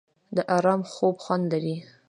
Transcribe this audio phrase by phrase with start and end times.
[0.35, 1.75] د ارام خوب خوند لري.